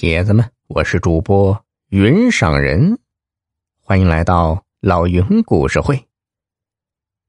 [0.00, 3.00] 铁子们，我是主播云上人，
[3.80, 6.06] 欢迎来到老云故事会。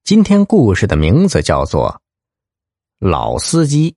[0.03, 1.99] 今天故事的名字叫做
[3.09, 3.91] 《老司机》。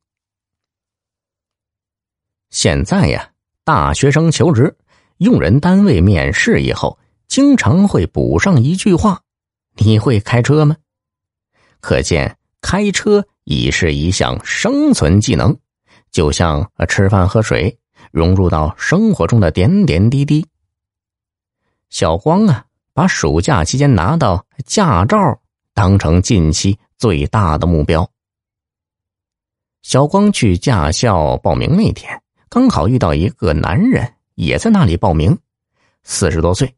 [2.48, 3.32] 现在呀，
[3.62, 4.74] 大学生求职，
[5.18, 6.98] 用人单位面试以后，
[7.28, 9.20] 经常会补上一句话
[9.84, 10.78] ：“你会开车吗？”
[11.80, 15.54] 可见，开车已是一项生存技能，
[16.10, 17.78] 就像吃饭喝水。
[18.10, 20.46] 融入到生活中的点点滴滴。
[21.90, 25.40] 小光啊，把暑假期间拿到驾照
[25.74, 28.10] 当成近期最大的目标。
[29.82, 35.38] 小光去驾校报名那天，刚好遇到一个男人也在那里报名，
[36.02, 36.76] 四十多岁，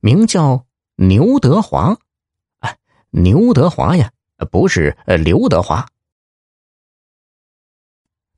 [0.00, 0.64] 名叫
[0.96, 1.96] 牛德华。
[2.60, 2.74] 啊，
[3.10, 4.10] 牛德华呀，
[4.50, 5.86] 不是刘德华。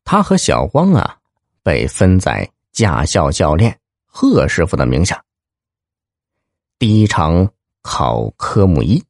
[0.04, 1.19] 他和小光啊。
[1.62, 5.22] 被分在驾校教练贺师傅的名下。
[6.78, 7.46] 第一场
[7.82, 9.02] 考科目一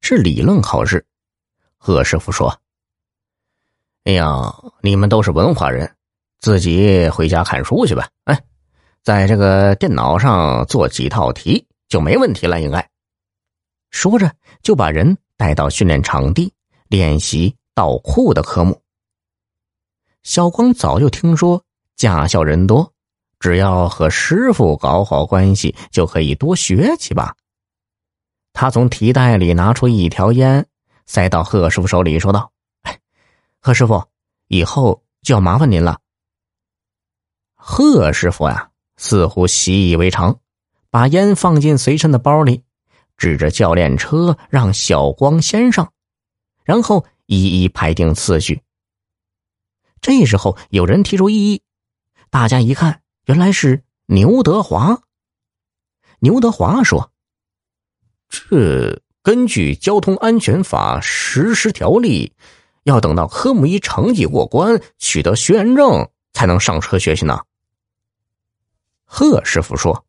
[0.00, 1.04] 是理论考试，
[1.76, 2.60] 贺师傅说
[4.04, 5.96] ：“哎呀，你们都是文化人，
[6.40, 8.08] 自己回家看书去吧。
[8.24, 8.42] 哎，
[9.02, 12.90] 在这个电脑上做几套题就没问题了，应该。”
[13.90, 16.52] 说着就把人带到训练场地
[16.88, 18.80] 练习倒库的科目。
[20.22, 21.62] 小光早就听说。
[21.96, 22.92] 驾校人多，
[23.38, 27.34] 只要和师傅搞好关系，就可以多学几把。
[28.52, 30.66] 他从提袋里拿出一条烟，
[31.06, 32.52] 塞到贺师傅手里，说道
[33.60, 34.04] ：“贺师傅，
[34.48, 35.98] 以后就要麻烦您了。”
[37.54, 40.38] 贺师傅呀，似乎习以为常，
[40.90, 42.62] 把烟放进随身的包里，
[43.16, 45.92] 指着教练车让小光先上，
[46.64, 48.60] 然后一一排定次序。
[50.00, 51.62] 这时候，有人提出异议。
[52.32, 55.02] 大家一看，原来是牛德华。
[56.20, 57.12] 牛德华说
[58.30, 62.32] ：“这根据交通安全法实施条例，
[62.84, 67.38] 要等到科目一成绩过关，取得学员证，才能上车学习呢。”
[69.04, 70.06] 贺师傅说：“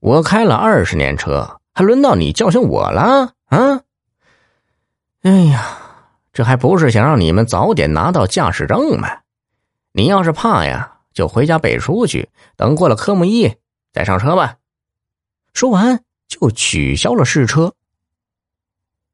[0.00, 3.82] 我开了二十年车，还轮到你教训我了啊？
[5.20, 5.76] 哎呀，
[6.32, 9.10] 这还不是想让你们早点拿到驾驶证吗？”
[9.96, 13.54] 你要是怕呀，就回家背书去，等过了科目一
[13.92, 14.56] 再上车吧。
[15.52, 17.72] 说完就取消了试车。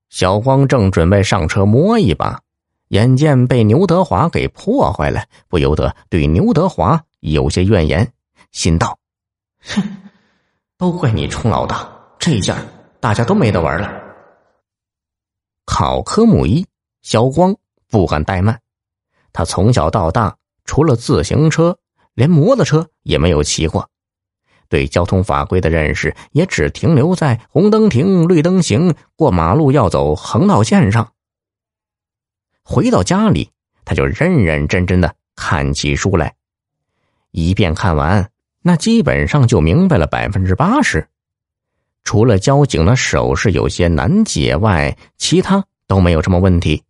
[0.09, 2.41] 小光正准备上车摸一把，
[2.89, 8.11] 眼见被牛德华给破坏了，不由得对牛德华有些怨言，
[8.51, 8.99] 心道
[9.61, 9.83] ：“哼，
[10.79, 11.87] 都怪你冲老大，
[12.19, 12.57] 这一下
[13.01, 13.93] 大家都没得玩了。”
[15.67, 16.67] 考科目一，
[17.03, 17.55] 小光
[17.87, 18.59] 不敢怠慢，
[19.31, 20.35] 他从小到大。
[20.71, 21.81] 除了自行车，
[22.15, 23.91] 连摩托车也没有骑过，
[24.69, 31.13] 对交通法规的认识也只停留在红灯停、绿灯行、过马路要走横道线上。
[32.63, 33.51] 回到家里，
[33.85, 36.37] 他就认认真真的看起书来，
[37.33, 38.31] 一遍看完，
[38.63, 41.09] 那基本上就明白了百分之八十，
[42.05, 46.85] 除了交警的手势有些难解外，其他都没有什么问题。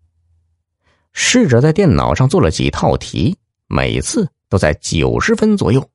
[1.14, 3.38] 试着在电脑上做了几套题。
[3.72, 5.88] 每次都在九十分左右。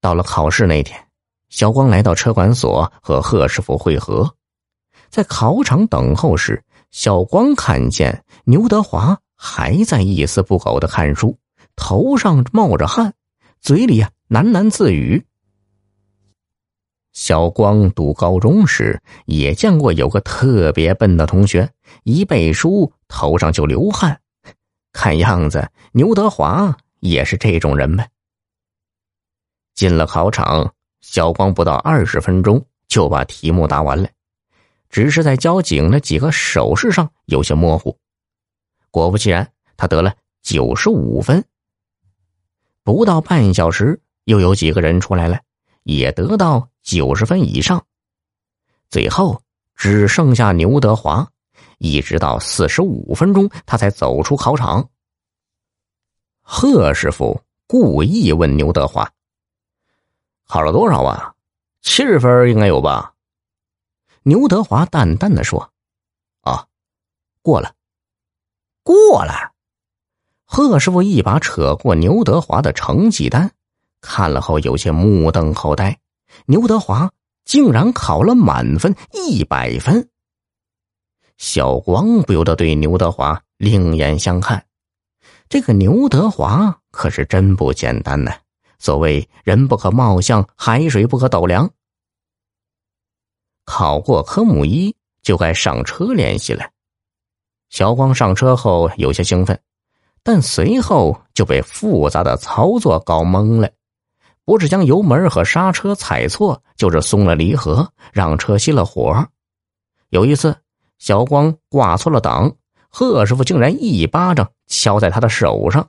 [0.00, 0.98] 到了考试那天，
[1.50, 4.34] 小光来到车管所和贺师傅会合。
[5.10, 11.36] 在考场等候时，小光看见牛德华还在一丝不苟的看书，
[11.76, 13.12] 头上冒着汗，
[13.60, 15.22] 嘴里呀喃喃自语。
[17.12, 21.70] 小光读高中时也见过有个特别笨的同学，
[22.02, 24.18] 一背书头上就流汗。
[24.94, 28.08] 看样子，牛德华也是这种人呗。
[29.74, 34.08] 进了考场，小光不到二十分钟就把题目答完了，
[34.88, 37.98] 只是在交警的几个手势上有些模糊。
[38.92, 41.44] 果不其然，他得了九十五分。
[42.84, 45.40] 不到半小时，又有几个人出来了，
[45.82, 47.84] 也得到九十分以上。
[48.90, 49.42] 最后
[49.74, 51.28] 只剩下牛德华。
[51.78, 54.88] 一直到四十五分钟，他才走出考场。
[56.40, 59.10] 贺师傅故意问牛德华
[60.46, 61.34] ：“考了多少啊？
[61.80, 63.14] 七十分应该有吧？”
[64.24, 65.70] 牛德华淡淡的说
[66.42, 66.66] ：“啊，
[67.42, 67.74] 过了，
[68.82, 69.52] 过了。”
[70.46, 73.50] 贺师傅一把扯过牛德华的成绩单，
[74.00, 75.98] 看了后有些目瞪口呆。
[76.46, 77.10] 牛德华
[77.44, 80.08] 竟然考了满分，一百分。
[81.36, 84.64] 小光不由得对牛德华另眼相看，
[85.48, 88.32] 这个牛德华可是真不简单呢。
[88.78, 91.70] 所谓“人不可貌相，海水不可斗量”。
[93.64, 96.68] 考过科目一就该上车练习了。
[97.70, 99.58] 小光上车后有些兴奋，
[100.22, 103.70] 但随后就被复杂的操作搞懵了。
[104.44, 109.26] 不是将油门和刹车踩错，就是松了离合，让车熄了火。
[110.10, 110.54] 有一次，
[110.98, 112.56] 小光挂错了档，
[112.88, 115.88] 贺师傅竟然一巴掌敲在他的手上。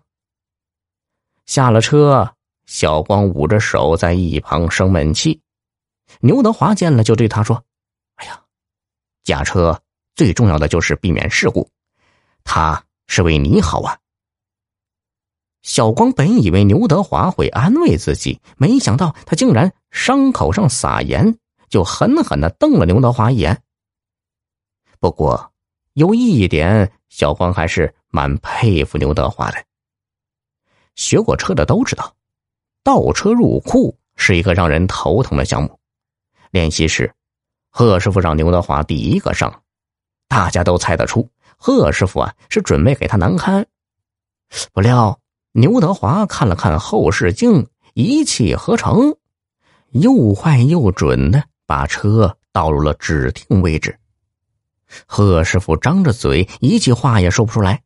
[1.45, 2.33] 下了车，
[2.65, 5.39] 小光捂着手在一旁生闷气。
[6.19, 7.63] 牛德华见了，就对他说
[8.15, 8.41] ：“哎呀，
[9.23, 9.79] 驾车
[10.15, 11.69] 最重要的就是避免事故，
[12.43, 13.97] 他是为你好啊。”
[15.61, 21.37] 小光本以为牛德华会安慰自己，没想到他竟然伤口上撒盐，
[21.69, 23.63] 就狠狠的瞪了牛德华一眼。
[25.05, 25.51] 不过，
[25.93, 29.63] 有一点，小光还是蛮佩服牛德华的。
[30.95, 32.15] 学过车的都知道，
[32.83, 35.79] 倒车入库是一个让人头疼的项目。
[36.49, 37.13] 练习时，
[37.69, 39.61] 贺师傅让牛德华第一个上，
[40.27, 43.63] 大家都猜得出，贺师傅啊是准备给他难堪。
[44.73, 45.19] 不料。
[45.51, 49.15] 牛德华看了看后视镜，一气呵成，
[49.91, 53.99] 又快又准的把车倒入了指定位置。
[55.05, 57.81] 贺师傅张着嘴，一句话也说不出来。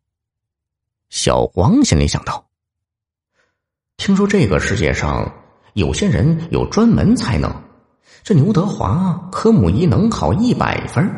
[1.09, 2.47] 小光心里想到：
[3.97, 5.31] 听说这个世界上
[5.73, 7.51] 有些人有专门才能，
[8.23, 11.09] 这牛德华科目一能考一百分，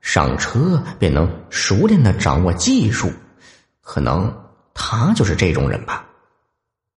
[0.00, 3.10] 上车便能熟练的掌握技术，
[3.80, 4.32] 可能。
[4.80, 6.07] 他就是这种人吧。